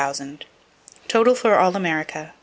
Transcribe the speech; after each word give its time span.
Seton. 0.01 0.39
Total, 1.07 1.35
for 1.35 1.59
all 1.59 1.75
America. 1.75 2.33